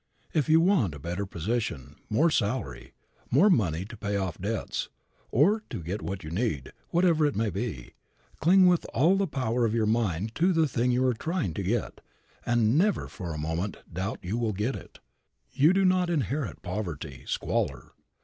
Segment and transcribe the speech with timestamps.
[0.33, 2.93] If you want a better position, more salary,
[3.29, 4.89] money to pay off debts,
[5.29, 7.93] or to get what you need, whatever it may be,
[8.39, 11.61] cling with all the power of your mind to the thing you are trying to
[11.61, 12.01] get,
[12.43, 14.97] and never for a moment doubt you will get it.
[15.51, 17.91] You do not inherit poverty, squalor.